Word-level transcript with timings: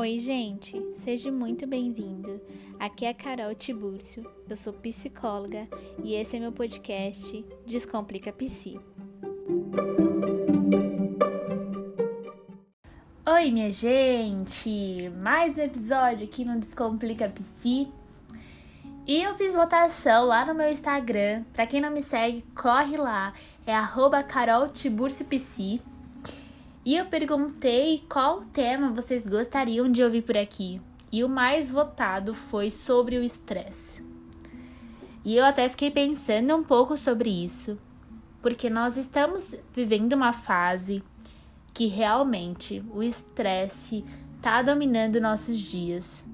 Oi, 0.00 0.18
gente, 0.18 0.82
seja 0.94 1.30
muito 1.30 1.66
bem-vindo. 1.66 2.40
Aqui 2.78 3.04
é 3.04 3.10
a 3.10 3.14
Carol 3.14 3.54
Tibúrcio, 3.54 4.24
eu 4.48 4.56
sou 4.56 4.72
psicóloga 4.72 5.68
e 6.02 6.14
esse 6.14 6.38
é 6.38 6.40
meu 6.40 6.52
podcast 6.52 7.44
Descomplica 7.66 8.32
Psi. 8.32 8.80
Oi, 13.26 13.50
minha 13.50 13.68
gente! 13.68 15.12
Mais 15.18 15.58
um 15.58 15.64
episódio 15.64 16.26
aqui 16.26 16.46
no 16.46 16.58
Descomplica 16.58 17.28
Psi. 17.28 17.92
E 19.06 19.22
eu 19.22 19.34
fiz 19.34 19.54
votação 19.54 20.24
lá 20.24 20.46
no 20.46 20.54
meu 20.54 20.72
Instagram. 20.72 21.44
Para 21.52 21.66
quem 21.66 21.78
não 21.78 21.90
me 21.90 22.02
segue, 22.02 22.42
corre 22.56 22.96
lá. 22.96 23.34
É 23.66 23.74
arroba 23.74 24.22
Carol 24.22 24.70
Psi. 24.70 25.82
E 26.82 26.96
eu 26.96 27.04
perguntei 27.06 28.02
qual 28.08 28.40
tema 28.40 28.90
vocês 28.90 29.26
gostariam 29.26 29.90
de 29.90 30.02
ouvir 30.02 30.22
por 30.22 30.36
aqui. 30.36 30.80
E 31.12 31.22
o 31.22 31.28
mais 31.28 31.70
votado 31.70 32.34
foi 32.34 32.70
sobre 32.70 33.18
o 33.18 33.22
estresse. 33.22 34.02
E 35.22 35.36
eu 35.36 35.44
até 35.44 35.68
fiquei 35.68 35.90
pensando 35.90 36.56
um 36.56 36.64
pouco 36.64 36.96
sobre 36.96 37.28
isso, 37.28 37.78
porque 38.40 38.70
nós 38.70 38.96
estamos 38.96 39.54
vivendo 39.74 40.14
uma 40.14 40.32
fase 40.32 41.02
que 41.74 41.86
realmente 41.86 42.82
o 42.94 43.02
estresse 43.02 44.02
está 44.36 44.62
dominando 44.62 45.20
nossos 45.20 45.58
dias. 45.58 46.24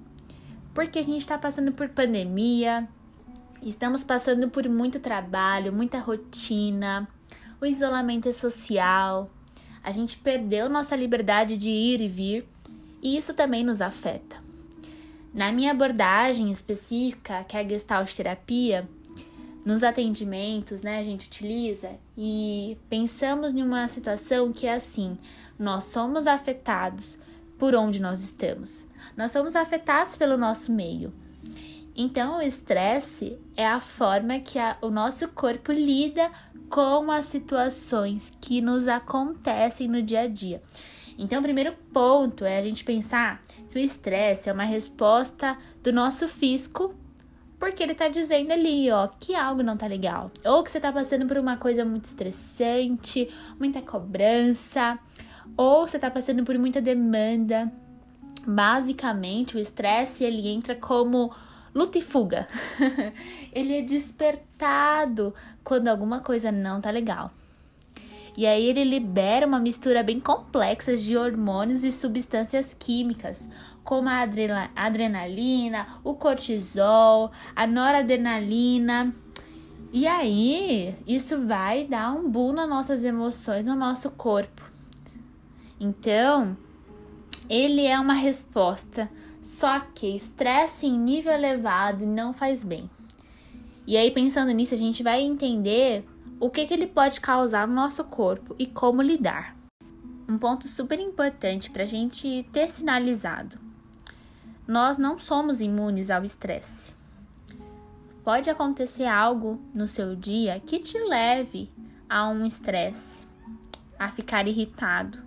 Porque 0.73 1.01
a 1.01 1.03
gente 1.03 1.23
está 1.23 1.37
passando 1.37 1.73
por 1.73 1.89
pandemia, 1.89 2.89
estamos 3.61 4.05
passando 4.05 4.49
por 4.49 4.69
muito 4.69 5.01
trabalho, 5.01 5.73
muita 5.73 5.99
rotina, 5.99 7.09
o 7.61 7.67
isolamento 7.67 8.33
social, 8.33 9.29
a 9.87 9.93
gente 9.93 10.19
perdeu 10.19 10.69
nossa 10.69 10.97
liberdade 10.97 11.57
de 11.57 11.71
ir 11.71 12.01
e 12.01 12.09
vir 12.09 12.49
e 13.01 13.17
isso 13.17 13.33
também 13.33 13.63
nos 13.63 13.81
afeta. 13.81 14.37
Na 15.33 15.53
minha 15.53 15.71
abordagem 15.71 16.51
específica, 16.51 17.45
que 17.45 17.57
é 17.57 17.61
a 17.61 17.69
Gestalt 17.69 18.13
terapia, 18.13 18.89
nos 19.65 19.85
atendimentos, 19.85 20.83
né, 20.83 20.99
a 20.99 21.05
gente 21.05 21.29
utiliza 21.29 21.91
e 22.19 22.77
pensamos 22.91 23.55
em 23.55 23.63
uma 23.63 23.87
situação 23.87 24.53
que 24.53 24.67
é 24.67 24.75
assim: 24.75 25.17
nós 25.57 25.85
somos 25.85 26.27
afetados 26.27 27.17
por 27.57 27.73
onde 27.77 28.03
nós 28.03 28.21
estamos. 28.21 28.85
Nós 29.17 29.31
somos 29.31 29.55
afetados 29.55 30.17
pelo 30.17 30.37
nosso 30.37 30.73
meio. 30.73 31.13
Então, 31.95 32.39
o 32.39 32.43
estresse 32.43 33.39
é 33.57 33.67
a 33.67 33.81
forma 33.81 34.41
que 34.41 34.59
a, 34.59 34.77
o 34.83 34.91
nosso 34.91 35.29
corpo 35.29 35.71
lida 35.71 36.31
com 36.69 37.11
as 37.11 37.27
situações 37.27 38.37
que 38.41 38.61
nos 38.61 38.89
acontecem 38.89 39.89
no 39.89 40.03
dia 40.03 40.23
a 40.23 40.27
dia. 40.27 40.61
Então, 41.19 41.41
o 41.41 41.43
primeiro 41.43 41.73
ponto 41.93 42.45
é 42.45 42.59
a 42.59 42.63
gente 42.63 42.85
pensar 42.85 43.43
que 43.71 43.79
o 43.79 43.81
estresse 43.81 44.51
é 44.51 44.53
uma 44.53 44.65
resposta 44.65 45.57
do 45.83 45.93
nosso 45.93 46.29
físico, 46.29 46.95
porque 47.59 47.83
ele 47.83 47.95
tá 47.95 48.09
dizendo 48.09 48.53
ali, 48.53 48.91
ó, 48.91 49.09
que 49.09 49.35
algo 49.35 49.63
não 49.63 49.77
tá 49.77 49.87
legal. 49.87 50.31
Ou 50.45 50.63
que 50.63 50.71
você 50.71 50.79
tá 50.79 50.93
passando 50.93 51.27
por 51.27 51.39
uma 51.39 51.57
coisa 51.57 51.85
muito 51.85 52.05
estressante, 52.05 53.31
muita 53.59 53.81
cobrança, 53.81 54.99
ou 55.57 55.89
você 55.89 55.99
tá 55.99 56.11
passando 56.11 56.45
por 56.45 56.59
muita 56.59 56.83
demanda. 56.83 57.73
Basicamente, 58.47 59.57
o 59.57 59.59
estresse 59.59 60.23
ele 60.23 60.47
entra 60.49 60.75
como 60.75 61.33
luta 61.77 61.99
e 61.99 62.03
fuga. 62.03 62.49
ele 63.53 63.77
é 63.77 63.83
despertado 63.83 65.35
quando 65.63 65.89
alguma 65.89 66.21
coisa 66.21 66.51
não 66.51 66.81
tá 66.81 66.91
legal. 66.91 67.31
E 68.35 68.47
aí 68.47 68.67
ele 68.67 68.85
libera 68.85 69.47
uma 69.47 69.59
mistura 69.59 70.03
bem 70.03 70.19
complexa 70.19 70.97
de 70.97 71.17
hormônios 71.17 71.85
e 71.85 71.93
substâncias 71.93 72.75
químicas, 72.75 73.49
como 73.85 74.09
a 74.09 74.27
adrenalina, 74.75 75.87
o 76.03 76.15
cortisol, 76.15 77.31
a 77.55 77.67
noradrenalina. 77.67 79.15
E 79.93 80.07
aí, 80.07 80.95
isso 81.07 81.47
vai 81.47 81.85
dar 81.85 82.13
um 82.13 82.29
boom 82.29 82.53
nas 82.53 82.69
nossas 82.69 83.05
emoções, 83.05 83.65
no 83.65 83.75
nosso 83.75 84.11
corpo. 84.11 84.63
Então, 85.81 86.57
ele 87.49 87.87
é 87.87 87.99
uma 87.99 88.15
resposta 88.15 89.09
só 89.47 89.79
que 89.79 90.09
estresse 90.09 90.87
em 90.87 90.99
nível 90.99 91.33
elevado 91.33 92.05
não 92.05 92.35
faz 92.35 92.65
bem. 92.65 92.91
E 93.87 93.97
aí, 93.97 94.11
pensando 94.11 94.51
nisso, 94.51 94.75
a 94.75 94.77
gente 94.77 95.05
vai 95.05 95.23
entender 95.23 96.05
o 96.41 96.51
que, 96.51 96.67
que 96.67 96.75
ele 96.75 96.89
pode 96.89 97.21
causar 97.21 97.69
no 97.69 97.73
nosso 97.73 98.03
corpo 98.03 98.57
e 98.59 98.67
como 98.67 99.01
lidar. 99.01 99.57
Um 100.29 100.37
ponto 100.37 100.67
super 100.67 100.99
importante 100.99 101.71
para 101.71 101.85
a 101.85 101.87
gente 101.87 102.45
ter 102.53 102.69
sinalizado: 102.69 103.57
nós 104.67 104.99
não 104.99 105.17
somos 105.17 105.61
imunes 105.61 106.11
ao 106.11 106.25
estresse. 106.25 106.93
Pode 108.25 108.51
acontecer 108.51 109.07
algo 109.07 109.61
no 109.73 109.87
seu 109.87 110.17
dia 110.17 110.59
que 110.59 110.81
te 110.81 110.99
leve 110.99 111.71
a 112.09 112.29
um 112.29 112.45
estresse, 112.45 113.25
a 113.97 114.09
ficar 114.09 114.49
irritado, 114.49 115.25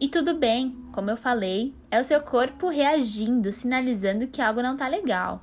e 0.00 0.08
tudo 0.08 0.32
bem, 0.32 0.76
como 0.92 1.10
eu 1.10 1.16
falei, 1.16 1.74
é 1.90 2.00
o 2.00 2.04
seu 2.04 2.20
corpo 2.20 2.68
reagindo, 2.68 3.52
sinalizando 3.52 4.26
que 4.26 4.42
algo 4.42 4.62
não 4.62 4.76
tá 4.76 4.86
legal. 4.86 5.42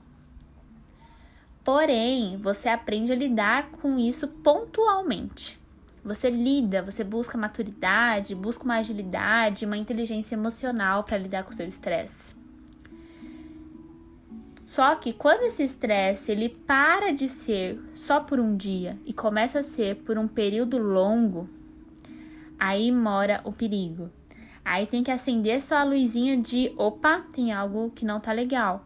Porém, 1.64 2.38
você 2.38 2.70
aprende 2.70 3.12
a 3.12 3.16
lidar 3.16 3.72
com 3.72 3.98
isso 3.98 4.28
pontualmente. 4.28 5.60
Você 6.04 6.30
lida, 6.30 6.84
você 6.84 7.04
busca 7.04 7.36
maturidade, 7.36 8.36
busca 8.36 8.64
uma 8.64 8.76
agilidade, 8.76 9.66
uma 9.66 9.76
inteligência 9.76 10.36
emocional 10.36 11.04
para 11.04 11.18
lidar 11.18 11.44
com 11.44 11.50
o 11.50 11.56
seu 11.56 11.68
estresse. 11.68 12.36
Só 14.64 14.96
que 14.96 15.14
quando 15.14 15.44
esse 15.44 15.64
estresse 15.64 16.32
ele 16.32 16.50
para 16.50 17.12
de 17.12 17.28
ser 17.28 17.80
só 17.96 18.20
por 18.20 18.40
um 18.40 18.56
dia 18.56 19.00
e 19.04 19.14
começa 19.14 19.60
a 19.60 19.64
ser 19.64 19.96
por 19.98 20.18
um 20.18 20.28
período 20.28 20.78
longo, 20.78 21.50
aí 22.60 22.92
mora 22.92 23.42
o 23.44 23.52
perigo. 23.52 24.12
Aí 24.66 24.88
tem 24.88 25.04
que 25.04 25.12
acender 25.12 25.62
só 25.62 25.76
a 25.76 25.84
luzinha 25.84 26.36
de 26.36 26.74
opa, 26.76 27.24
tem 27.32 27.54
algo 27.54 27.92
que 27.92 28.04
não 28.04 28.20
tá 28.20 28.32
legal. 28.32 28.84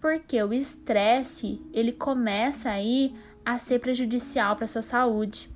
Porque 0.00 0.40
o 0.40 0.52
estresse, 0.52 1.60
ele 1.72 1.90
começa 1.90 2.70
aí 2.70 3.12
a 3.44 3.58
ser 3.58 3.80
prejudicial 3.80 4.54
para 4.54 4.68
sua 4.68 4.82
saúde. 4.82 5.50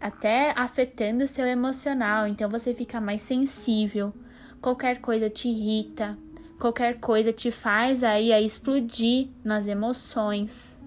Até 0.00 0.54
afetando 0.56 1.24
o 1.24 1.28
seu 1.28 1.46
emocional, 1.46 2.26
então 2.26 2.48
você 2.48 2.72
fica 2.72 2.98
mais 3.02 3.20
sensível. 3.20 4.14
Qualquer 4.62 5.02
coisa 5.02 5.28
te 5.28 5.48
irrita, 5.48 6.16
qualquer 6.58 6.98
coisa 7.00 7.34
te 7.34 7.50
faz 7.50 8.02
aí 8.02 8.32
a 8.32 8.40
explodir 8.40 9.28
nas 9.44 9.66
emoções. 9.66 10.79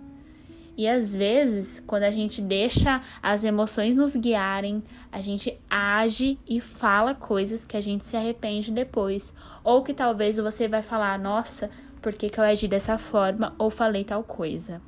E 0.76 0.88
às 0.88 1.14
vezes, 1.14 1.84
quando 1.86 2.04
a 2.04 2.12
gente 2.12 2.42
deixa 2.42 3.02
as 3.22 3.44
emoções 3.44 3.94
nos 3.94 4.16
guiarem, 4.16 4.84
a 5.12 5.22
gente 5.22 5.58
age 5.70 6.40
e 6.48 6.60
fala 6.60 7.14
coisas 7.14 7.64
que 7.64 7.78
a 7.78 7.82
gente 7.82 8.06
se 8.06 8.18
arrepende 8.18 8.72
depois. 8.72 9.34
Ou 9.64 9.84
que 9.84 9.94
talvez 9.94 10.38
você 10.38 10.68
vai 10.68 10.82
falar, 10.82 11.20
nossa, 11.20 11.70
por 12.02 12.14
que, 12.14 12.30
que 12.30 12.40
eu 12.40 12.44
agi 12.44 12.68
dessa 12.68 12.98
forma 12.98 13.56
ou 13.58 13.70
falei 13.70 14.04
tal 14.04 14.24
coisa. 14.24 14.82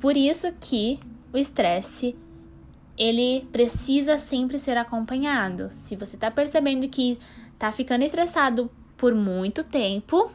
Por 0.00 0.16
isso 0.16 0.52
que 0.58 0.98
o 1.32 1.38
estresse 1.38 2.16
ele 2.98 3.46
precisa 3.52 4.18
sempre 4.18 4.58
ser 4.58 4.76
acompanhado. 4.76 5.70
Se 5.72 5.94
você 5.94 6.16
tá 6.16 6.30
percebendo 6.30 6.88
que 6.88 7.18
tá 7.58 7.70
ficando 7.70 8.04
estressado 8.04 8.70
por 8.96 9.14
muito 9.14 9.62
tempo, 9.62 10.30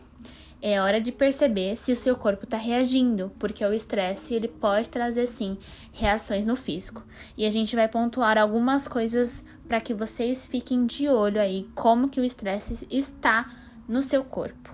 é 0.67 0.81
hora 0.81 0.99
de 0.99 1.11
perceber 1.11 1.77
se 1.77 1.91
o 1.91 1.95
seu 1.95 2.15
corpo 2.15 2.45
está 2.45 2.57
reagindo, 2.57 3.31
porque 3.37 3.63
o 3.63 3.71
estresse 3.71 4.33
ele 4.33 4.47
pode 4.47 4.89
trazer 4.89 5.27
sim 5.27 5.59
reações 5.93 6.43
no 6.43 6.55
físico. 6.55 7.03
E 7.37 7.45
a 7.45 7.51
gente 7.51 7.75
vai 7.75 7.87
pontuar 7.87 8.35
algumas 8.35 8.87
coisas 8.87 9.45
para 9.67 9.79
que 9.79 9.93
vocês 9.93 10.43
fiquem 10.43 10.87
de 10.87 11.07
olho 11.07 11.39
aí 11.39 11.69
como 11.75 12.09
que 12.09 12.19
o 12.19 12.25
estresse 12.25 12.87
está 12.89 13.47
no 13.87 14.01
seu 14.01 14.23
corpo. 14.23 14.73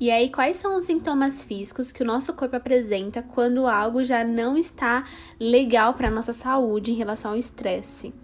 E 0.00 0.10
aí, 0.10 0.30
quais 0.30 0.56
são 0.56 0.74
os 0.74 0.84
sintomas 0.84 1.42
físicos 1.42 1.92
que 1.92 2.02
o 2.02 2.06
nosso 2.06 2.32
corpo 2.32 2.56
apresenta 2.56 3.22
quando 3.22 3.66
algo 3.66 4.02
já 4.02 4.24
não 4.24 4.56
está 4.56 5.04
legal 5.38 5.92
para 5.92 6.08
nossa 6.08 6.32
saúde 6.32 6.92
em 6.92 6.96
relação 6.96 7.32
ao 7.32 7.36
estresse? 7.36 8.14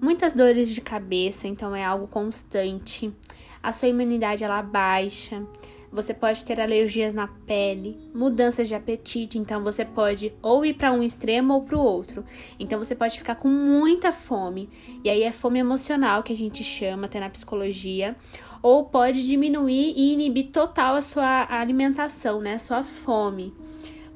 Muitas 0.00 0.34
dores 0.34 0.70
de 0.70 0.80
cabeça, 0.80 1.46
então 1.46 1.72
é 1.72 1.84
algo 1.84 2.08
constante. 2.08 3.14
A 3.62 3.70
sua 3.70 3.86
imunidade 3.86 4.42
ela 4.42 4.60
baixa 4.60 5.46
você 5.92 6.14
pode 6.14 6.44
ter 6.44 6.60
alergias 6.60 7.14
na 7.14 7.26
pele, 7.26 7.98
mudanças 8.14 8.68
de 8.68 8.74
apetite, 8.74 9.38
então 9.38 9.62
você 9.64 9.84
pode 9.84 10.32
ou 10.40 10.64
ir 10.64 10.74
para 10.74 10.92
um 10.92 11.02
extremo 11.02 11.54
ou 11.54 11.62
para 11.62 11.76
o 11.76 11.80
outro. 11.80 12.24
Então 12.58 12.78
você 12.78 12.94
pode 12.94 13.18
ficar 13.18 13.34
com 13.34 13.48
muita 13.48 14.12
fome, 14.12 14.68
e 15.02 15.10
aí 15.10 15.22
é 15.22 15.32
fome 15.32 15.58
emocional 15.58 16.22
que 16.22 16.32
a 16.32 16.36
gente 16.36 16.62
chama 16.62 17.06
até 17.06 17.18
na 17.18 17.28
psicologia, 17.28 18.16
ou 18.62 18.84
pode 18.84 19.26
diminuir 19.26 19.94
e 19.96 20.12
inibir 20.12 20.50
total 20.50 20.94
a 20.94 21.02
sua 21.02 21.46
alimentação, 21.50 22.40
né, 22.40 22.54
a 22.54 22.58
sua 22.58 22.84
fome. 22.84 23.52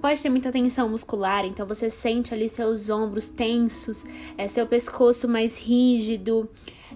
pode 0.00 0.20
ter 0.20 0.29
muita 0.29 0.53
tensão 0.53 0.87
muscular, 0.87 1.47
então 1.47 1.67
você 1.67 1.88
sente 1.88 2.35
ali 2.35 2.47
seus 2.47 2.91
ombros 2.91 3.31
tensos, 3.31 4.05
é, 4.37 4.47
seu 4.47 4.67
pescoço 4.67 5.27
mais 5.27 5.59
rígido, 5.59 6.47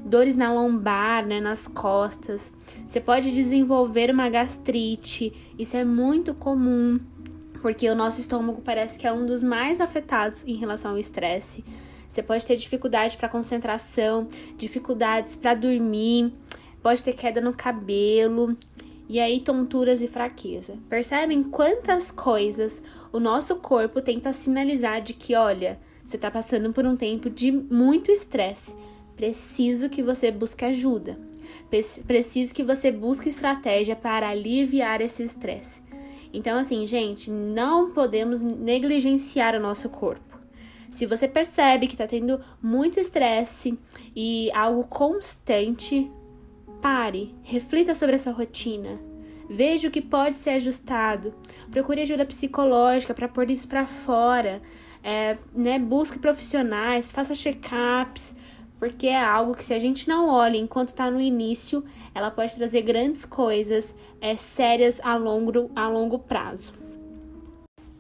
dores 0.05 0.37
na 0.37 0.53
lombar, 0.53 1.27
né, 1.27 1.41
nas 1.41 1.67
costas. 1.67 2.53
Você 2.87 3.01
pode 3.01 3.33
desenvolver 3.33 4.11
uma 4.11 4.29
gastrite, 4.29 5.33
isso 5.59 5.77
é 5.77 5.85
muito 5.85 6.35
comum, 6.35 6.99
porque 7.61 7.89
o 7.89 7.95
nosso 7.95 8.21
estômago 8.21 8.63
parece 8.63 8.99
que 8.99 9.07
é 9.07 9.13
um 9.13 9.27
dos 9.27 9.43
mais 9.43 9.81
afetados 9.81 10.45
em 10.47 10.55
relação 10.55 10.93
ao 10.93 10.99
estresse. 10.99 11.65
Você 12.09 12.23
pode 12.23 12.47
ter 12.47 12.57
dificuldade 12.57 13.17
para 13.17 13.29
concentração, 13.29 14.29
dificuldades 14.57 15.37
para 15.37 15.55
dormir, 15.55 16.33
pode 16.83 17.03
ter 17.03 17.13
queda 17.13 17.41
no 17.41 17.53
cabelo, 17.53 18.57
e 19.09 19.19
aí 19.19 19.41
tonturas 19.41 20.01
e 20.03 20.09
fraqueza. 20.09 20.77
Percebem 20.89 21.43
quantas 21.43 22.11
coisas 22.11 22.83
o 23.11 23.19
nosso 23.19 23.57
corpo 23.57 24.03
tenta 24.03 24.33
sinalizar 24.33 25.01
de 25.01 25.15
que, 25.15 25.35
olha, 25.35 25.81
você 26.05 26.17
está 26.17 26.31
passando 26.31 26.73
por 26.73 26.85
um 26.85 26.97
tempo 26.97 27.29
de 27.29 27.51
muito 27.51 28.11
estresse. 28.11 28.75
Preciso 29.19 29.89
que 29.89 30.01
você 30.01 30.31
busque 30.31 30.65
ajuda. 30.65 31.19
Preciso 32.07 32.55
que 32.55 32.63
você 32.63 32.93
busque 32.93 33.29
estratégia 33.29 33.97
para 33.97 34.29
aliviar 34.29 35.01
esse 35.01 35.25
estresse. 35.25 35.83
Então, 36.33 36.57
assim, 36.57 36.87
gente, 36.87 37.29
não 37.29 37.91
podemos 37.91 38.41
negligenciar 38.41 39.57
o 39.57 39.61
nosso 39.61 39.89
corpo. 39.89 40.39
Se 40.89 41.05
você 41.05 41.27
percebe 41.27 41.89
que 41.89 41.95
está 41.95 42.07
tendo 42.07 42.41
muito 42.63 43.01
estresse 43.01 43.77
e 44.15 44.53
algo 44.53 44.85
constante, 44.85 46.09
Pare, 46.81 47.35
reflita 47.43 47.97
sobre 47.97 48.15
a 48.15 48.19
sua 48.21 48.33
rotina. 48.33 49.01
Veja 49.51 49.89
o 49.89 49.91
que 49.91 50.01
pode 50.01 50.37
ser 50.37 50.51
ajustado. 50.51 51.35
Procure 51.73 52.03
ajuda 52.03 52.25
psicológica 52.25 53.13
para 53.13 53.27
pôr 53.27 53.51
isso 53.51 53.67
para 53.67 53.85
fora. 53.85 54.63
É, 55.03 55.37
né, 55.53 55.77
busque 55.77 56.21
profissionais, 56.21 57.11
faça 57.11 57.35
check-ups, 57.35 58.37
porque 58.79 59.09
é 59.09 59.21
algo 59.21 59.55
que 59.55 59.65
se 59.65 59.75
a 59.75 59.79
gente 59.79 60.09
não 60.09 60.29
olha 60.29 60.57
enquanto 60.57 60.91
está 60.91 61.11
no 61.11 61.21
início, 61.21 61.85
ela 62.15 62.31
pode 62.31 62.55
trazer 62.55 62.83
grandes 62.83 63.25
coisas 63.25 63.97
é, 64.21 64.37
sérias 64.37 65.01
a 65.03 65.17
longo, 65.17 65.71
a 65.75 65.89
longo 65.89 66.19
prazo. 66.19 66.73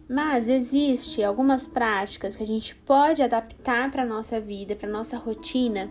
Mas 0.08 0.48
existe 0.48 1.22
algumas 1.22 1.66
práticas 1.66 2.34
que 2.34 2.42
a 2.42 2.46
gente 2.46 2.74
pode 2.74 3.22
adaptar 3.22 3.90
para 3.90 4.06
nossa 4.06 4.40
vida, 4.40 4.74
para 4.74 4.88
nossa 4.88 5.18
rotina 5.18 5.90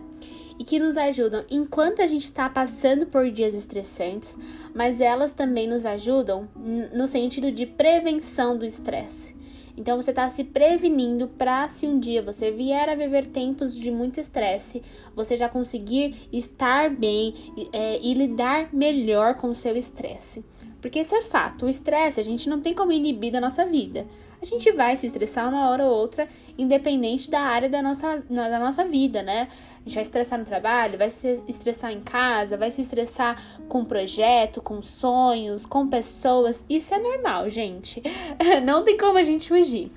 e 0.58 0.64
que 0.64 0.78
nos 0.78 0.96
ajudam 0.96 1.44
enquanto 1.48 2.02
a 2.02 2.06
gente 2.06 2.24
está 2.24 2.48
passando 2.48 3.06
por 3.06 3.30
dias 3.30 3.54
estressantes, 3.54 4.36
mas 4.74 5.00
elas 5.00 5.32
também 5.32 5.68
nos 5.68 5.86
ajudam 5.86 6.48
no 6.92 7.06
sentido 7.06 7.52
de 7.52 7.64
prevenção 7.64 8.58
do 8.58 8.64
estresse. 8.64 9.37
Então 9.78 9.96
você 9.96 10.10
está 10.10 10.28
se 10.28 10.42
prevenindo 10.42 11.28
para 11.28 11.68
se 11.68 11.86
um 11.86 12.00
dia 12.00 12.20
você 12.20 12.50
vier 12.50 12.88
a 12.88 12.96
viver 12.96 13.28
tempos 13.28 13.76
de 13.76 13.92
muito 13.92 14.18
estresse, 14.18 14.82
você 15.14 15.36
já 15.36 15.48
conseguir 15.48 16.28
estar 16.32 16.90
bem 16.90 17.32
é, 17.72 18.00
e 18.02 18.12
lidar 18.12 18.74
melhor 18.74 19.36
com 19.36 19.48
o 19.48 19.54
seu 19.54 19.76
estresse. 19.76 20.44
Porque 20.80 21.00
isso 21.00 21.14
é 21.14 21.22
fato, 21.22 21.66
o 21.66 21.68
estresse 21.68 22.20
a 22.20 22.24
gente 22.24 22.48
não 22.48 22.60
tem 22.60 22.74
como 22.74 22.92
inibir 22.92 23.32
da 23.32 23.40
nossa 23.40 23.64
vida 23.66 24.06
a 24.40 24.44
gente 24.44 24.70
vai 24.72 24.96
se 24.96 25.06
estressar 25.06 25.48
uma 25.48 25.68
hora 25.68 25.84
ou 25.84 25.96
outra, 25.96 26.28
independente 26.56 27.30
da 27.30 27.40
área 27.40 27.68
da 27.68 27.82
nossa, 27.82 28.22
da 28.28 28.58
nossa 28.58 28.84
vida, 28.84 29.20
né? 29.22 29.48
A 29.80 29.88
gente 29.88 29.94
vai 29.94 30.04
estressar 30.04 30.38
no 30.38 30.44
trabalho, 30.44 30.96
vai 30.96 31.10
se 31.10 31.42
estressar 31.48 31.90
em 31.90 32.00
casa, 32.00 32.56
vai 32.56 32.70
se 32.70 32.80
estressar 32.80 33.42
com 33.68 33.84
projeto, 33.84 34.62
com 34.62 34.80
sonhos, 34.80 35.66
com 35.66 35.88
pessoas. 35.88 36.64
Isso 36.70 36.94
é 36.94 37.00
normal, 37.00 37.48
gente. 37.48 38.00
Não 38.64 38.84
tem 38.84 38.96
como 38.96 39.18
a 39.18 39.24
gente 39.24 39.48
fugir. 39.48 39.90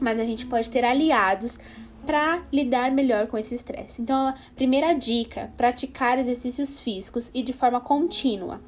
Mas 0.00 0.18
a 0.18 0.24
gente 0.24 0.44
pode 0.46 0.70
ter 0.70 0.84
aliados 0.84 1.58
para 2.04 2.42
lidar 2.52 2.90
melhor 2.90 3.28
com 3.28 3.38
esse 3.38 3.54
estresse. 3.54 4.02
Então, 4.02 4.28
a 4.28 4.34
primeira 4.56 4.92
dica: 4.92 5.52
praticar 5.56 6.18
exercícios 6.18 6.80
físicos 6.80 7.30
e 7.32 7.42
de 7.42 7.52
forma 7.52 7.80
contínua. 7.80 8.60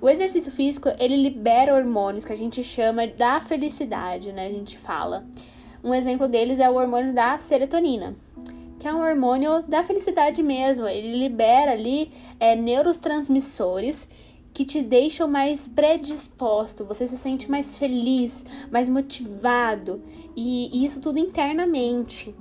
O 0.00 0.08
exercício 0.08 0.50
físico, 0.50 0.88
ele 0.98 1.16
libera 1.16 1.74
hormônios 1.74 2.24
que 2.24 2.32
a 2.32 2.36
gente 2.36 2.64
chama 2.64 3.06
da 3.06 3.40
felicidade, 3.40 4.32
né? 4.32 4.46
A 4.46 4.50
gente 4.50 4.78
fala. 4.78 5.26
Um 5.84 5.92
exemplo 5.92 6.26
deles 6.26 6.58
é 6.58 6.70
o 6.70 6.74
hormônio 6.74 7.12
da 7.12 7.38
serotonina, 7.38 8.16
que 8.78 8.88
é 8.88 8.92
um 8.92 9.02
hormônio 9.02 9.62
da 9.62 9.82
felicidade 9.82 10.42
mesmo. 10.42 10.86
Ele 10.86 11.18
libera 11.18 11.72
ali 11.72 12.10
é, 12.38 12.56
neurotransmissores 12.56 14.08
que 14.54 14.64
te 14.64 14.82
deixam 14.82 15.28
mais 15.28 15.68
predisposto, 15.68 16.84
você 16.84 17.06
se 17.06 17.16
sente 17.16 17.50
mais 17.50 17.76
feliz, 17.76 18.44
mais 18.70 18.88
motivado, 18.88 20.02
e, 20.34 20.70
e 20.72 20.84
isso 20.84 21.00
tudo 21.00 21.18
internamente. 21.18 22.34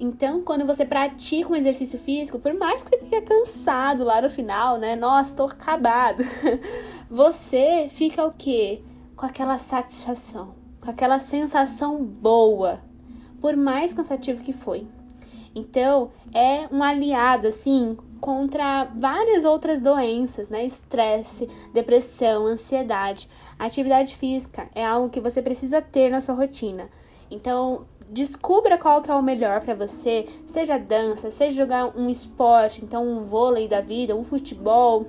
Então, 0.00 0.42
quando 0.42 0.64
você 0.64 0.84
pratica 0.84 1.50
um 1.50 1.56
exercício 1.56 1.98
físico, 1.98 2.38
por 2.38 2.54
mais 2.54 2.82
que 2.82 2.90
você 2.90 2.98
fique 2.98 3.20
cansado 3.22 4.04
lá 4.04 4.22
no 4.22 4.30
final, 4.30 4.78
né? 4.78 4.94
Nossa, 4.94 5.34
tô 5.34 5.44
acabado. 5.44 6.22
Você 7.10 7.88
fica 7.90 8.24
o 8.24 8.32
quê? 8.32 8.82
Com 9.16 9.26
aquela 9.26 9.58
satisfação, 9.58 10.54
com 10.80 10.90
aquela 10.90 11.18
sensação 11.18 12.04
boa, 12.04 12.80
por 13.40 13.56
mais 13.56 13.92
cansativo 13.92 14.42
que 14.42 14.52
foi. 14.52 14.86
Então, 15.54 16.12
é 16.32 16.68
um 16.70 16.82
aliado 16.82 17.48
assim 17.48 17.96
contra 18.20 18.84
várias 18.84 19.44
outras 19.44 19.80
doenças, 19.80 20.48
né? 20.48 20.64
Estresse, 20.64 21.48
depressão, 21.72 22.46
ansiedade. 22.46 23.28
Atividade 23.58 24.14
física 24.14 24.68
é 24.74 24.84
algo 24.84 25.08
que 25.08 25.20
você 25.20 25.42
precisa 25.42 25.80
ter 25.82 26.10
na 26.10 26.20
sua 26.20 26.34
rotina. 26.34 26.88
Então, 27.30 27.86
descubra 28.10 28.78
qual 28.78 29.02
que 29.02 29.10
é 29.10 29.14
o 29.14 29.22
melhor 29.22 29.60
para 29.60 29.74
você, 29.74 30.26
seja 30.46 30.78
dança, 30.78 31.30
seja 31.30 31.56
jogar 31.56 31.96
um 31.96 32.08
esporte, 32.08 32.84
então 32.84 33.06
um 33.06 33.24
vôlei 33.24 33.68
da 33.68 33.80
vida, 33.80 34.16
um 34.16 34.24
futebol, 34.24 35.06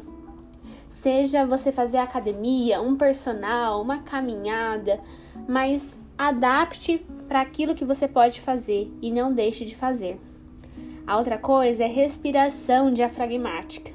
seja 0.88 1.46
você 1.46 1.72
fazer 1.72 1.98
academia, 1.98 2.82
um 2.82 2.96
personal, 2.96 3.82
uma 3.82 4.00
caminhada, 4.00 5.00
mas 5.48 6.02
adapte 6.18 7.06
para 7.28 7.42
aquilo 7.42 7.76
que 7.76 7.86
você 7.86 8.08
pode 8.08 8.42
fazer 8.42 8.92
e 9.02 9.12
não 9.12 9.34
deixe 9.34 9.64
de 9.64 9.76
fazer. 9.76 10.20
A 11.08 11.18
outra 11.18 11.38
coisa 11.38 11.84
é 11.84 11.88
respiração 11.88 12.92
diafragmática. 12.92 13.92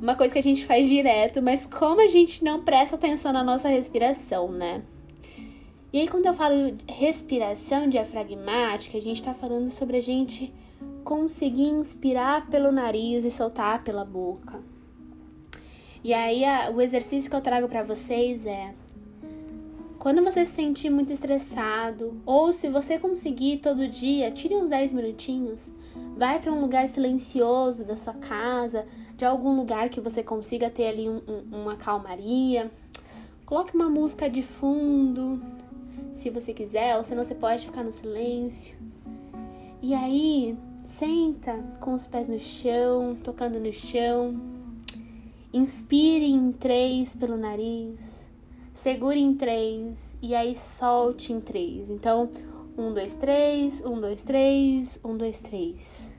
Uma 0.00 0.14
coisa 0.14 0.34
que 0.34 0.38
a 0.38 0.42
gente 0.42 0.66
faz 0.66 0.86
direto, 0.86 1.42
mas 1.42 1.66
como 1.66 2.02
a 2.02 2.06
gente 2.06 2.44
não 2.44 2.62
presta 2.62 2.96
atenção 2.96 3.32
na 3.32 3.42
nossa 3.42 3.68
respiração, 3.68 4.52
né? 4.52 4.82
E 5.96 6.00
aí, 6.00 6.08
quando 6.08 6.26
eu 6.26 6.34
falo 6.34 6.76
respiração 6.86 7.88
diafragmática, 7.88 8.98
a 8.98 9.00
gente 9.00 9.16
está 9.16 9.32
falando 9.32 9.70
sobre 9.70 9.96
a 9.96 10.02
gente 10.02 10.52
conseguir 11.02 11.68
inspirar 11.68 12.50
pelo 12.50 12.70
nariz 12.70 13.24
e 13.24 13.30
soltar 13.30 13.82
pela 13.82 14.04
boca. 14.04 14.60
E 16.04 16.12
aí, 16.12 16.44
a, 16.44 16.70
o 16.70 16.82
exercício 16.82 17.30
que 17.30 17.34
eu 17.34 17.40
trago 17.40 17.66
para 17.66 17.82
vocês 17.82 18.44
é: 18.44 18.74
quando 19.98 20.22
você 20.22 20.44
se 20.44 20.52
sentir 20.52 20.90
muito 20.90 21.14
estressado, 21.14 22.20
ou 22.26 22.52
se 22.52 22.68
você 22.68 22.98
conseguir 22.98 23.60
todo 23.62 23.88
dia, 23.88 24.30
tire 24.30 24.54
uns 24.54 24.68
10 24.68 24.92
minutinhos, 24.92 25.72
vai 26.14 26.38
para 26.38 26.52
um 26.52 26.60
lugar 26.60 26.86
silencioso 26.88 27.86
da 27.86 27.96
sua 27.96 28.12
casa, 28.12 28.84
de 29.16 29.24
algum 29.24 29.56
lugar 29.56 29.88
que 29.88 30.02
você 30.02 30.22
consiga 30.22 30.68
ter 30.68 30.88
ali 30.88 31.08
um, 31.08 31.22
um, 31.26 31.62
uma 31.62 31.74
calmaria. 31.74 32.70
Coloque 33.46 33.74
uma 33.74 33.88
música 33.88 34.28
de 34.28 34.42
fundo, 34.42 35.40
se 36.12 36.30
você 36.30 36.52
quiser, 36.52 36.96
ou 36.96 37.04
senão 37.04 37.24
você 37.24 37.34
pode 37.34 37.66
ficar 37.66 37.84
no 37.84 37.92
silêncio. 37.92 38.76
E 39.82 39.94
aí, 39.94 40.56
senta 40.84 41.58
com 41.80 41.92
os 41.92 42.06
pés 42.06 42.28
no 42.28 42.38
chão, 42.38 43.16
tocando 43.22 43.60
no 43.60 43.72
chão. 43.72 44.40
Inspire 45.52 46.26
em 46.26 46.52
três 46.52 47.14
pelo 47.14 47.36
nariz, 47.36 48.30
segure 48.72 49.18
em 49.18 49.34
três 49.34 50.18
e 50.20 50.34
aí 50.34 50.54
solte 50.54 51.32
em 51.32 51.40
três. 51.40 51.88
Então, 51.88 52.28
um, 52.76 52.92
dois, 52.92 53.14
três, 53.14 53.82
um, 53.84 54.00
dois, 54.00 54.22
três, 54.22 55.00
um, 55.02 55.16
dois, 55.16 55.40
três. 55.40 56.14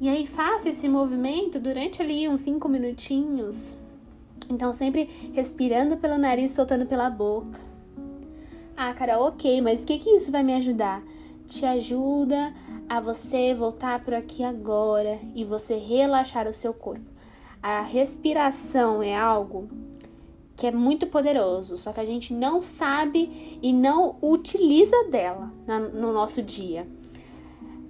E 0.00 0.08
aí 0.08 0.26
faça 0.26 0.68
esse 0.68 0.88
movimento 0.88 1.60
durante 1.60 2.02
ali 2.02 2.28
uns 2.28 2.40
cinco 2.40 2.68
minutinhos. 2.68 3.76
Então, 4.48 4.72
sempre 4.72 5.08
respirando 5.32 5.96
pelo 5.96 6.18
nariz, 6.18 6.50
soltando 6.50 6.86
pela 6.86 7.08
boca. 7.08 7.69
Ah, 8.82 8.94
cara, 8.94 9.20
ok, 9.20 9.60
mas 9.60 9.82
o 9.82 9.86
que, 9.86 9.98
que 9.98 10.08
isso 10.08 10.32
vai 10.32 10.42
me 10.42 10.54
ajudar? 10.54 11.02
Te 11.46 11.66
ajuda 11.66 12.50
a 12.88 12.98
você 12.98 13.52
voltar 13.52 14.02
por 14.02 14.14
aqui 14.14 14.42
agora 14.42 15.18
e 15.34 15.44
você 15.44 15.76
relaxar 15.76 16.48
o 16.48 16.54
seu 16.54 16.72
corpo. 16.72 17.04
A 17.62 17.82
respiração 17.82 19.02
é 19.02 19.14
algo 19.14 19.68
que 20.56 20.66
é 20.66 20.70
muito 20.70 21.06
poderoso, 21.08 21.76
só 21.76 21.92
que 21.92 22.00
a 22.00 22.06
gente 22.06 22.32
não 22.32 22.62
sabe 22.62 23.58
e 23.60 23.70
não 23.70 24.16
utiliza 24.22 24.96
dela 25.10 25.52
no 25.92 26.10
nosso 26.10 26.40
dia. 26.40 26.88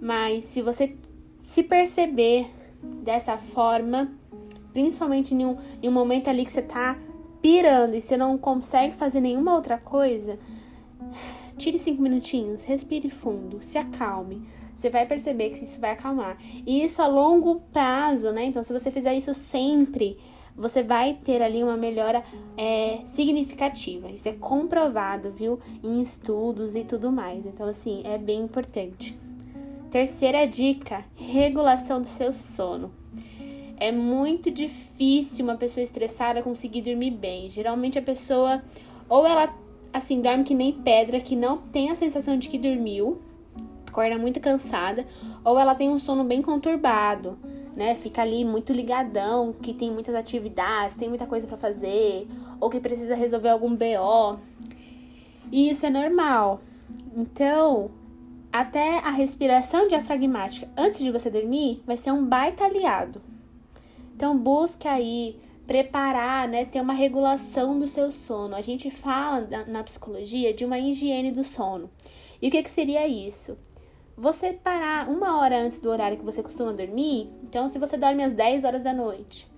Mas 0.01 0.43
se 0.43 0.61
você 0.61 0.97
se 1.45 1.63
perceber 1.63 2.49
dessa 2.83 3.39
forma, 3.39 4.11
principalmente 4.73 5.37
em 5.37 5.47
um, 5.47 5.57
em 5.81 5.89
um 5.89 5.93
momento 5.93 6.29
ali 6.29 6.45
que 6.45 6.51
você 6.51 6.63
tá 6.63 6.99
pirando 7.41 7.95
e 7.95 8.01
você 8.01 8.17
não 8.17 8.37
consegue 8.37 8.97
fazer 8.97 9.21
nenhuma 9.21 9.55
outra 9.55 9.79
coisa, 9.79 10.37
Tire 11.61 11.79
cinco 11.79 12.01
minutinhos, 12.01 12.65
respire 12.65 13.11
fundo, 13.11 13.59
se 13.61 13.77
acalme. 13.77 14.49
Você 14.75 14.89
vai 14.89 15.05
perceber 15.05 15.51
que 15.51 15.63
isso 15.63 15.79
vai 15.79 15.91
acalmar. 15.91 16.39
E 16.67 16.83
isso 16.83 17.03
a 17.03 17.07
longo 17.07 17.61
prazo, 17.71 18.33
né? 18.33 18.47
Então, 18.47 18.63
se 18.63 18.73
você 18.73 18.91
fizer 18.91 19.15
isso 19.15 19.35
sempre, 19.35 20.17
você 20.57 20.83
vai 20.83 21.19
ter 21.23 21.43
ali 21.43 21.63
uma 21.63 21.77
melhora 21.77 22.25
é, 22.57 23.01
significativa. 23.05 24.11
Isso 24.11 24.27
é 24.27 24.33
comprovado, 24.33 25.31
viu? 25.31 25.61
Em 25.85 26.01
estudos 26.01 26.75
e 26.75 26.83
tudo 26.83 27.13
mais. 27.13 27.45
Então, 27.45 27.67
assim, 27.67 28.01
é 28.07 28.17
bem 28.17 28.41
importante. 28.41 29.15
Terceira 29.91 30.47
dica: 30.47 31.05
regulação 31.15 32.01
do 32.01 32.07
seu 32.07 32.33
sono. 32.33 32.91
É 33.77 33.93
muito 33.93 34.51
difícil 34.51 35.45
uma 35.45 35.59
pessoa 35.59 35.85
estressada 35.85 36.43
conseguir 36.43 36.81
dormir 36.81 37.11
bem. 37.11 37.51
Geralmente 37.51 37.99
a 37.99 38.03
pessoa 38.03 38.63
ou 39.11 39.27
ela 39.27 39.53
assim 39.93 40.21
dorme 40.21 40.45
que 40.45 40.55
nem 40.55 40.73
pedra, 40.73 41.21
que 41.21 41.37
não 41.37 41.59
tem 41.59 41.91
a 41.91 41.95
sensação 41.95 42.39
de 42.39 42.49
que 42.49 42.59
dormiu, 42.59 43.21
acorda 43.87 44.17
muito 44.19 44.41
cansada, 44.41 45.05
ou 45.45 45.59
ela 45.59 45.75
tem 45.75 45.91
um 45.91 45.99
sono 45.99 46.25
bem 46.25 46.41
conturbado, 46.41 47.39
né? 47.75 47.95
Fica 47.95 48.23
ali 48.23 48.45
muito 48.45 48.73
ligadão, 48.73 49.53
que 49.53 49.75
tem 49.75 49.91
muitas 49.91 50.15
atividades, 50.15 50.97
tem 50.97 51.09
muita 51.09 51.27
coisa 51.27 51.47
para 51.47 51.57
fazer, 51.57 52.29
ou 52.61 52.71
que 52.71 52.81
precisa 52.81 53.15
resolver 53.15 53.49
algum 53.49 53.75
BO. 53.75 54.39
E 55.51 55.71
isso 55.71 55.85
é 55.87 55.91
normal. 55.91 56.61
Então, 57.17 57.91
até 58.53 58.99
a 58.99 59.11
respiração 59.11 59.87
diafragmática 59.87 60.69
antes 60.77 61.01
de 61.01 61.11
você 61.11 61.31
dormir 61.31 61.83
vai 61.87 61.97
ser 61.97 62.13
um 62.13 62.25
baita 62.25 62.65
aliado. 62.65 63.21
Então 64.15 64.37
busque 64.37 64.89
aí 64.89 65.39
preparar, 65.71 66.49
né, 66.49 66.65
ter 66.65 66.81
uma 66.81 66.93
regulação 66.93 67.79
do 67.79 67.87
seu 67.87 68.11
sono. 68.11 68.57
A 68.57 68.61
gente 68.61 68.91
fala 68.91 69.49
na 69.69 69.85
psicologia 69.85 70.53
de 70.53 70.65
uma 70.65 70.81
higiene 70.81 71.31
do 71.31 71.45
sono. 71.45 71.89
E 72.43 72.49
o 72.49 72.51
que, 72.51 72.61
que 72.61 72.71
seria 72.73 73.07
isso? 73.07 73.57
Você 74.17 74.53
parar 74.53 75.09
uma 75.09 75.39
hora 75.39 75.57
antes 75.57 75.79
do 75.79 75.89
horário 75.89 76.19
que 76.19 76.25
você 76.25 76.43
costuma 76.43 76.73
dormir. 76.73 77.31
Então, 77.45 77.69
se 77.69 77.79
você 77.79 77.97
dorme 77.97 78.25
às 78.25 78.33
10 78.33 78.65
horas 78.65 78.83
da 78.83 78.93
noite, 78.93 79.49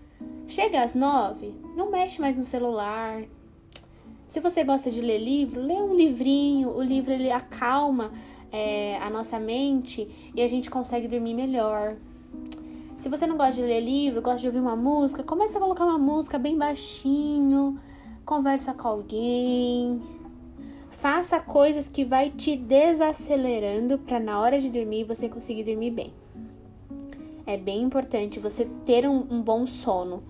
chega 0.47 0.83
às 0.83 0.92
9, 0.95 1.54
não 1.75 1.90
mexe 1.90 2.21
mais 2.21 2.37
no 2.37 2.45
celular. 2.45 3.23
Se 4.26 4.38
você 4.38 4.62
gosta 4.62 4.90
de 4.90 5.00
ler 5.00 5.16
livro, 5.16 5.62
lê 5.62 5.76
um 5.76 5.95
livrinho. 5.95 6.76
O 6.76 6.83
livro 6.83 7.11
ele 7.11 7.31
acalma 7.31 8.12
é, 8.52 8.99
a 8.99 9.09
nossa 9.09 9.40
mente 9.40 10.31
e 10.35 10.42
a 10.42 10.47
gente 10.47 10.69
consegue 10.69 11.09
dormir 11.09 11.33
melhor. 11.33 11.97
Se 13.02 13.09
você 13.09 13.26
não 13.26 13.37
gosta 13.37 13.54
de 13.54 13.62
ler 13.62 13.80
livro, 13.80 14.23
gosta 14.23 14.38
de 14.38 14.47
ouvir 14.47 14.61
uma 14.61 14.76
música, 14.76 15.25
comece 15.25 15.56
a 15.56 15.61
colocar 15.61 15.85
uma 15.85 15.99
música 15.99 16.38
bem 16.38 16.56
baixinho, 16.56 17.76
conversa 18.25 18.73
com 18.73 18.87
alguém. 18.87 20.00
Faça 20.88 21.40
coisas 21.40 21.88
que 21.88 22.04
vai 22.04 22.30
te 22.30 22.54
desacelerando 22.54 23.99
para 23.99 24.21
na 24.21 24.38
hora 24.38 24.61
de 24.61 24.71
dormir 24.71 25.02
você 25.02 25.28
conseguir 25.28 25.64
dormir 25.64 25.90
bem. 25.90 26.12
É 27.44 27.56
bem 27.56 27.82
importante 27.82 28.38
você 28.38 28.66
ter 28.85 29.04
um, 29.04 29.26
um 29.28 29.42
bom 29.42 29.66
sono, 29.66 30.23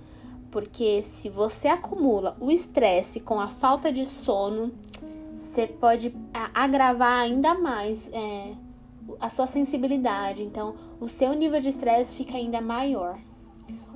porque 0.51 1.03
se 1.03 1.29
você 1.29 1.69
acumula 1.69 2.39
o 2.41 2.51
estresse 2.51 3.21
com 3.21 3.39
a 3.39 3.49
falta 3.49 3.93
de 3.93 4.07
sono, 4.07 4.73
você 5.37 5.67
pode 5.67 6.15
agravar 6.55 7.21
ainda 7.21 7.53
mais 7.53 8.11
é, 8.15 8.55
a 9.21 9.31
sua 9.31 9.47
sensibilidade, 9.47 10.43
então 10.43 10.75
o 11.01 11.09
seu 11.09 11.33
nível 11.35 11.61
de 11.61 11.69
estresse 11.69 12.15
fica 12.15 12.37
ainda 12.37 12.61
maior. 12.61 13.19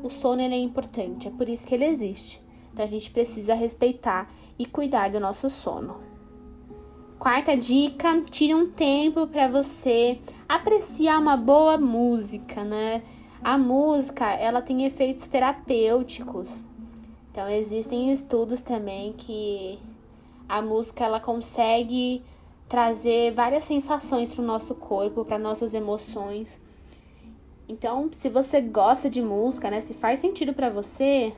O 0.03 0.09
sono 0.09 0.43
é 0.43 0.57
importante, 0.57 1.29
é 1.29 1.31
por 1.31 1.49
isso 1.49 1.67
que 1.67 1.75
ele 1.75 1.85
existe. 1.85 2.41
Então 2.73 2.85
a 2.85 2.89
gente 2.89 3.11
precisa 3.11 3.55
respeitar 3.55 4.31
e 4.59 4.67
cuidar 4.67 5.11
do 5.11 5.19
nosso 5.19 5.49
sono. 5.49 6.01
Quarta 7.19 7.57
dica: 7.57 8.23
tire 8.31 8.55
um 8.55 8.71
tempo 8.71 9.27
para 9.27 9.49
você 9.49 10.19
apreciar 10.49 11.19
uma 11.19 11.37
boa 11.37 11.79
música, 11.79 12.63
né? 12.63 13.03
A 13.43 13.57
música, 13.57 14.31
ela 14.31 14.61
tem 14.61 14.85
efeitos 14.85 15.27
terapêuticos. 15.27 16.63
Então 17.31 17.49
existem 17.49 18.13
estudos 18.13 18.61
também 18.61 19.13
que 19.15 19.79
a 20.49 20.61
música 20.61 21.05
ela 21.05 21.21
consegue 21.21 22.23
trazer 22.69 23.33
várias 23.33 23.65
sensações 23.65 24.33
para 24.33 24.43
o 24.43 24.47
nosso 24.47 24.75
corpo, 24.75 25.25
para 25.25 25.39
nossas 25.39 25.75
emoções. 25.75 26.61
Então, 27.69 28.09
se 28.13 28.29
você 28.29 28.61
gosta 28.61 29.09
de 29.09 29.23
música, 29.23 29.71
né, 29.71 29.81
se 29.81 29.95
faz 29.95 30.19
sentido 30.19 30.53
para 30.53 30.71
você, 30.71 31.33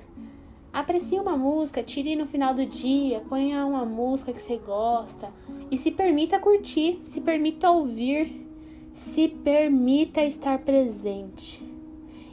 aprecie 0.72 1.18
uma 1.18 1.36
música, 1.36 1.82
tire 1.82 2.16
no 2.16 2.26
final 2.26 2.54
do 2.54 2.64
dia, 2.64 3.20
ponha 3.28 3.64
uma 3.64 3.84
música 3.84 4.32
que 4.32 4.40
você 4.40 4.56
gosta 4.56 5.30
e 5.70 5.76
se 5.76 5.90
permita 5.90 6.38
curtir, 6.38 7.00
se 7.08 7.20
permita 7.20 7.70
ouvir, 7.70 8.46
se 8.92 9.28
permita 9.28 10.22
estar 10.22 10.58
presente. 10.58 11.62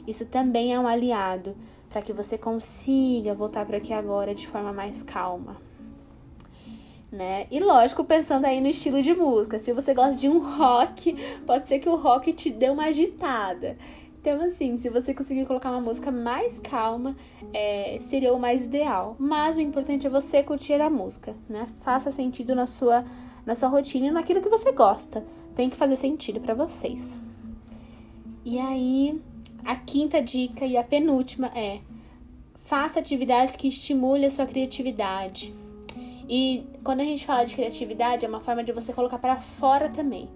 Isso 0.06 0.26
também 0.26 0.72
é 0.72 0.80
um 0.80 0.86
aliado 0.86 1.54
para 1.88 2.02
que 2.02 2.12
você 2.12 2.36
consiga 2.36 3.34
voltar 3.34 3.64
para 3.66 3.78
aqui 3.78 3.92
agora 3.92 4.34
de 4.34 4.46
forma 4.46 4.72
mais 4.72 5.02
calma 5.02 5.56
né? 7.16 7.46
E 7.50 7.58
lógico, 7.58 8.04
pensando 8.04 8.44
aí 8.44 8.60
no 8.60 8.68
estilo 8.68 9.02
de 9.02 9.14
música. 9.14 9.58
Se 9.58 9.72
você 9.72 9.94
gosta 9.94 10.14
de 10.14 10.28
um 10.28 10.38
rock, 10.38 11.16
pode 11.46 11.66
ser 11.66 11.78
que 11.78 11.88
o 11.88 11.96
rock 11.96 12.32
te 12.32 12.50
dê 12.50 12.68
uma 12.68 12.84
agitada. 12.84 13.76
Então, 14.20 14.44
assim, 14.44 14.76
se 14.76 14.90
você 14.90 15.14
conseguir 15.14 15.46
colocar 15.46 15.70
uma 15.70 15.80
música 15.80 16.10
mais 16.10 16.60
calma, 16.60 17.16
é, 17.54 17.96
seria 18.00 18.34
o 18.34 18.38
mais 18.38 18.64
ideal. 18.66 19.16
Mas 19.18 19.56
o 19.56 19.60
importante 19.60 20.06
é 20.06 20.10
você 20.10 20.42
curtir 20.42 20.74
a 20.74 20.90
música, 20.90 21.34
né? 21.48 21.66
Faça 21.80 22.10
sentido 22.10 22.54
na 22.54 22.66
sua, 22.66 23.04
na 23.46 23.54
sua 23.54 23.68
rotina 23.68 24.08
e 24.08 24.10
naquilo 24.10 24.42
que 24.42 24.48
você 24.48 24.72
gosta. 24.72 25.24
Tem 25.54 25.70
que 25.70 25.76
fazer 25.76 25.96
sentido 25.96 26.40
para 26.40 26.54
vocês. 26.54 27.20
E 28.44 28.58
aí, 28.58 29.20
a 29.64 29.74
quinta 29.74 30.20
dica 30.20 30.66
e 30.66 30.76
a 30.76 30.82
penúltima 30.82 31.50
é: 31.54 31.80
faça 32.56 32.98
atividades 32.98 33.56
que 33.56 33.68
estimulem 33.68 34.26
a 34.26 34.30
sua 34.30 34.44
criatividade 34.44 35.54
e 36.28 36.66
quando 36.82 37.00
a 37.00 37.04
gente 37.04 37.24
fala 37.24 37.44
de 37.44 37.54
criatividade, 37.54 38.24
é 38.24 38.28
uma 38.28 38.40
forma 38.40 38.64
de 38.64 38.72
você 38.72 38.92
colocar 38.92 39.18
para 39.18 39.40
fora 39.40 39.88
também. 39.88 40.28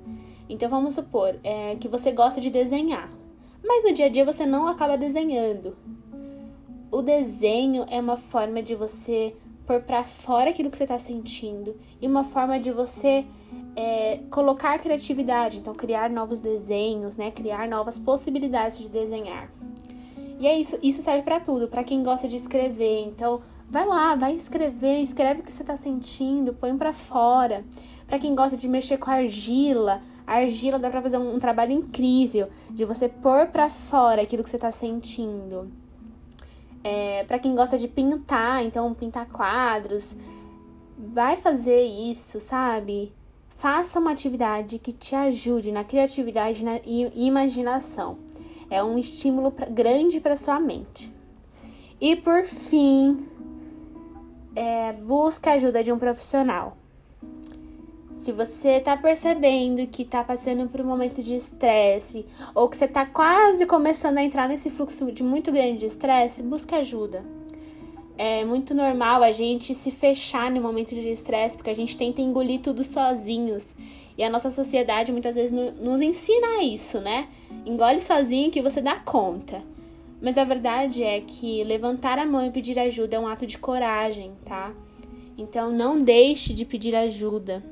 Então 0.48 0.68
vamos 0.68 0.94
supor 0.94 1.38
é, 1.42 1.76
que 1.76 1.88
você 1.88 2.12
gosta 2.12 2.40
de 2.40 2.50
desenhar, 2.50 3.10
mas 3.64 3.84
no 3.84 3.92
dia 3.92 4.06
a 4.06 4.08
dia 4.08 4.24
você 4.24 4.44
não 4.46 4.66
acaba 4.66 4.96
desenhando. 4.96 5.76
O 6.90 7.02
desenho 7.02 7.84
é 7.88 8.00
uma 8.00 8.16
forma 8.16 8.62
de 8.62 8.74
você 8.74 9.34
pôr 9.66 9.80
para 9.80 10.02
fora 10.02 10.50
aquilo 10.50 10.68
que 10.68 10.76
você 10.76 10.82
está 10.82 10.98
sentindo 10.98 11.76
e 12.00 12.06
uma 12.08 12.24
forma 12.24 12.58
de 12.58 12.72
você 12.72 13.24
é, 13.76 14.18
colocar 14.28 14.76
criatividade, 14.80 15.58
então 15.58 15.72
criar 15.72 16.10
novos 16.10 16.40
desenhos, 16.40 17.16
né? 17.16 17.30
Criar 17.30 17.68
novas 17.68 17.96
possibilidades 17.96 18.78
de 18.78 18.88
desenhar. 18.88 19.52
E 20.40 20.46
é 20.46 20.58
isso, 20.58 20.78
isso 20.82 21.02
serve 21.02 21.22
para 21.22 21.38
tudo, 21.38 21.68
para 21.68 21.84
quem 21.84 22.02
gosta 22.02 22.26
de 22.26 22.34
escrever. 22.34 23.04
Então, 23.06 23.40
Vai 23.70 23.86
lá, 23.86 24.16
vai 24.16 24.34
escrever, 24.34 25.00
escreve 25.00 25.40
o 25.40 25.44
que 25.44 25.52
você 25.52 25.62
está 25.62 25.76
sentindo, 25.76 26.52
põe 26.52 26.76
para 26.76 26.92
fora. 26.92 27.64
Para 28.04 28.18
quem 28.18 28.34
gosta 28.34 28.56
de 28.56 28.68
mexer 28.68 28.98
com 28.98 29.08
argila, 29.08 30.02
a 30.26 30.38
argila 30.38 30.76
dá 30.76 30.90
para 30.90 31.00
fazer 31.00 31.18
um, 31.18 31.36
um, 31.36 31.38
trabalho 31.38 31.70
incrível 31.70 32.48
de 32.68 32.84
você 32.84 33.08
pôr 33.08 33.46
para 33.46 33.70
fora 33.70 34.22
aquilo 34.22 34.42
que 34.42 34.50
você 34.50 34.56
está 34.56 34.72
sentindo. 34.72 35.70
É, 36.82 37.22
para 37.24 37.38
quem 37.38 37.54
gosta 37.54 37.78
de 37.78 37.86
pintar, 37.86 38.64
então 38.64 38.92
pintar 38.92 39.26
quadros, 39.26 40.16
vai 40.98 41.36
fazer 41.36 41.84
isso, 41.84 42.40
sabe? 42.40 43.12
Faça 43.50 44.00
uma 44.00 44.10
atividade 44.10 44.80
que 44.80 44.92
te 44.92 45.14
ajude 45.14 45.70
na 45.70 45.84
criatividade 45.84 46.64
na, 46.64 46.80
e 46.84 47.12
imaginação. 47.14 48.18
É 48.68 48.82
um 48.82 48.98
estímulo 48.98 49.54
grande 49.70 50.18
para 50.18 50.36
sua 50.36 50.58
mente. 50.58 51.14
E 52.00 52.16
por 52.16 52.44
fim, 52.44 53.28
é, 54.54 54.92
busque 54.92 55.48
a 55.48 55.52
ajuda 55.52 55.82
de 55.82 55.92
um 55.92 55.98
profissional. 55.98 56.76
Se 58.14 58.32
você 58.32 58.72
está 58.72 58.96
percebendo 58.96 59.86
que 59.86 60.02
está 60.02 60.22
passando 60.22 60.68
por 60.68 60.82
um 60.82 60.84
momento 60.84 61.22
de 61.22 61.34
estresse 61.34 62.26
ou 62.54 62.68
que 62.68 62.76
você 62.76 62.84
está 62.84 63.06
quase 63.06 63.64
começando 63.64 64.18
a 64.18 64.22
entrar 64.22 64.46
nesse 64.46 64.68
fluxo 64.68 65.10
de 65.10 65.22
muito 65.22 65.50
grande 65.50 65.78
de 65.78 65.86
estresse, 65.86 66.42
busque 66.42 66.74
ajuda. 66.74 67.24
É 68.18 68.44
muito 68.44 68.74
normal 68.74 69.22
a 69.22 69.32
gente 69.32 69.74
se 69.74 69.90
fechar 69.90 70.50
no 70.50 70.60
momento 70.60 70.94
de 70.94 71.08
estresse 71.08 71.56
porque 71.56 71.70
a 71.70 71.74
gente 71.74 71.96
tenta 71.96 72.20
engolir 72.20 72.60
tudo 72.60 72.84
sozinhos. 72.84 73.74
E 74.18 74.22
a 74.22 74.28
nossa 74.28 74.50
sociedade 74.50 75.10
muitas 75.10 75.36
vezes 75.36 75.50
nos 75.80 76.02
ensina 76.02 76.62
isso, 76.62 77.00
né? 77.00 77.28
Engole 77.64 78.02
sozinho 78.02 78.50
que 78.50 78.60
você 78.60 78.82
dá 78.82 78.96
conta. 78.96 79.62
Mas 80.20 80.36
a 80.36 80.44
verdade 80.44 81.02
é 81.02 81.20
que 81.20 81.64
levantar 81.64 82.18
a 82.18 82.26
mão 82.26 82.44
e 82.44 82.50
pedir 82.50 82.78
ajuda 82.78 83.16
é 83.16 83.18
um 83.18 83.26
ato 83.26 83.46
de 83.46 83.56
coragem, 83.56 84.32
tá? 84.44 84.72
Então 85.36 85.72
não 85.72 85.98
deixe 86.02 86.52
de 86.52 86.64
pedir 86.64 86.94
ajuda. 86.94 87.64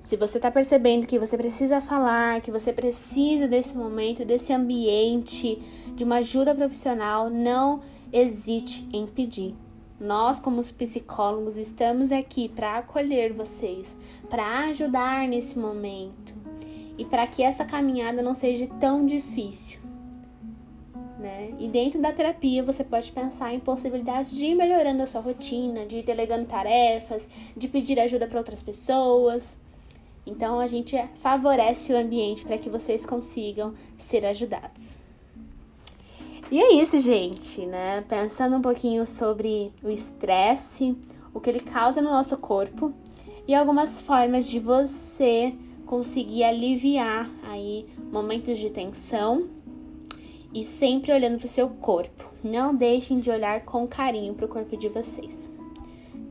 Se 0.00 0.16
você 0.16 0.38
está 0.38 0.50
percebendo 0.50 1.06
que 1.06 1.18
você 1.18 1.36
precisa 1.36 1.80
falar, 1.80 2.40
que 2.40 2.52
você 2.52 2.72
precisa 2.72 3.48
desse 3.48 3.76
momento, 3.76 4.24
desse 4.24 4.52
ambiente, 4.52 5.60
de 5.96 6.04
uma 6.04 6.16
ajuda 6.16 6.54
profissional, 6.54 7.28
não 7.28 7.80
hesite 8.12 8.86
em 8.92 9.06
pedir. 9.06 9.56
Nós, 9.98 10.38
como 10.38 10.60
os 10.60 10.70
psicólogos, 10.70 11.56
estamos 11.56 12.12
aqui 12.12 12.48
para 12.48 12.78
acolher 12.78 13.32
vocês, 13.32 13.98
para 14.28 14.60
ajudar 14.68 15.26
nesse 15.26 15.58
momento 15.58 16.34
e 16.98 17.04
para 17.04 17.26
que 17.26 17.42
essa 17.42 17.64
caminhada 17.64 18.22
não 18.22 18.34
seja 18.34 18.68
tão 18.78 19.06
difícil. 19.06 19.85
Né? 21.18 21.54
E 21.58 21.66
dentro 21.68 22.00
da 22.00 22.12
terapia 22.12 22.62
você 22.62 22.84
pode 22.84 23.10
pensar 23.10 23.54
em 23.54 23.58
possibilidades 23.58 24.30
de 24.30 24.46
ir 24.46 24.54
melhorando 24.54 25.02
a 25.02 25.06
sua 25.06 25.22
rotina, 25.22 25.86
de 25.86 25.96
ir 25.96 26.02
delegando 26.02 26.46
tarefas, 26.46 27.28
de 27.56 27.68
pedir 27.68 27.98
ajuda 27.98 28.26
para 28.26 28.38
outras 28.38 28.62
pessoas. 28.62 29.56
Então 30.26 30.60
a 30.60 30.66
gente 30.66 30.96
favorece 31.14 31.92
o 31.92 31.96
ambiente 31.96 32.44
para 32.44 32.58
que 32.58 32.68
vocês 32.68 33.06
consigam 33.06 33.72
ser 33.96 34.26
ajudados. 34.26 34.98
E 36.50 36.60
é 36.60 36.74
isso, 36.74 37.00
gente, 37.00 37.64
né? 37.64 38.04
Pensando 38.08 38.56
um 38.56 38.62
pouquinho 38.62 39.04
sobre 39.06 39.72
o 39.82 39.88
estresse, 39.88 40.96
o 41.32 41.40
que 41.40 41.50
ele 41.50 41.60
causa 41.60 42.00
no 42.00 42.10
nosso 42.10 42.36
corpo 42.36 42.92
e 43.48 43.54
algumas 43.54 44.00
formas 44.00 44.46
de 44.46 44.60
você 44.60 45.54
conseguir 45.86 46.44
aliviar 46.44 47.28
aí 47.44 47.86
momentos 48.12 48.58
de 48.58 48.70
tensão 48.70 49.48
e 50.56 50.64
sempre 50.64 51.12
olhando 51.12 51.36
para 51.36 51.44
o 51.44 51.48
seu 51.48 51.68
corpo. 51.68 52.32
Não 52.42 52.74
deixem 52.74 53.20
de 53.20 53.30
olhar 53.30 53.60
com 53.66 53.86
carinho 53.86 54.32
para 54.32 54.46
o 54.46 54.48
corpo 54.48 54.74
de 54.74 54.88
vocês. 54.88 55.52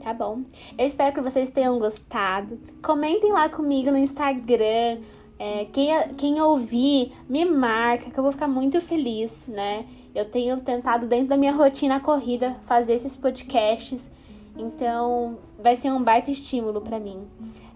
Tá 0.02 0.16
bom? 0.16 0.42
Eu 0.76 0.88
espero 0.88 1.14
que 1.14 1.22
vocês 1.22 1.52
tenham 1.52 1.78
gostado. 1.78 2.60
Comentem 2.82 3.32
lá 3.32 3.48
comigo 3.48 3.92
no 3.92 4.00
Instagram. 4.00 4.98
É, 5.38 5.68
quem, 5.72 5.92
quem 6.18 6.42
ouvir, 6.42 7.12
me 7.30 7.46
marca, 7.46 8.10
que 8.10 8.18
eu 8.18 8.24
vou 8.24 8.32
ficar 8.32 8.48
muito 8.48 8.82
feliz, 8.82 9.46
né? 9.48 9.86
Eu 10.16 10.26
tenho 10.26 10.58
tentado, 10.58 11.06
dentro 11.06 11.28
da 11.28 11.38
minha 11.38 11.52
rotina 11.52 12.00
corrida, 12.00 12.56
fazer 12.66 12.94
esses 12.94 13.16
podcasts. 13.16 14.10
Então, 14.58 15.38
vai 15.60 15.76
ser 15.76 15.92
um 15.92 16.04
baita 16.04 16.32
estímulo 16.32 16.82
para 16.82 17.00
mim. 17.00 17.28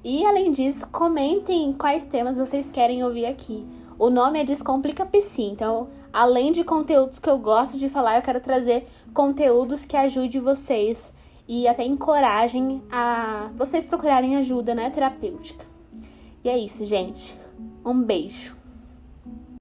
E 0.03 0.25
além 0.25 0.51
disso, 0.51 0.87
comentem 0.89 1.73
quais 1.73 2.05
temas 2.05 2.37
vocês 2.37 2.71
querem 2.71 3.03
ouvir 3.03 3.27
aqui. 3.27 3.67
O 3.99 4.09
nome 4.09 4.39
é 4.39 4.43
Descomplica 4.43 5.05
Psi, 5.05 5.43
então, 5.43 5.89
além 6.11 6.51
de 6.51 6.63
conteúdos 6.63 7.19
que 7.19 7.29
eu 7.29 7.37
gosto 7.37 7.77
de 7.77 7.89
falar, 7.89 8.17
eu 8.17 8.21
quero 8.21 8.39
trazer 8.39 8.87
conteúdos 9.13 9.85
que 9.85 9.95
ajudem 9.95 10.41
vocês 10.41 11.13
e 11.47 11.67
até 11.67 11.83
encorajem 11.83 12.83
a 12.91 13.49
vocês 13.55 13.85
procurarem 13.85 14.35
ajuda, 14.35 14.75
né, 14.75 14.89
terapêutica. 14.89 15.65
E 16.43 16.49
é 16.49 16.57
isso, 16.57 16.85
gente. 16.85 17.37
Um 17.83 18.01
beijo. 18.01 18.58